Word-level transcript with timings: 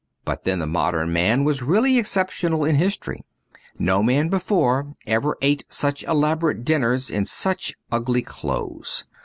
But 0.25 0.45
then 0.45 0.57
the 0.57 0.65
modern 0.65 1.13
man 1.13 1.43
was 1.43 1.61
really 1.61 1.99
excep 1.99 2.31
tional 2.31 2.67
in 2.67 2.73
history; 2.77 3.23
no 3.77 4.01
man 4.01 4.29
before 4.29 4.93
ever 5.05 5.37
ate 5.43 5.63
such 5.69 6.03
elaborate 6.05 6.65
dinners 6.65 7.11
in 7.11 7.23
such 7.23 7.75
ugly 7.91 8.23
clothes. 8.23 9.05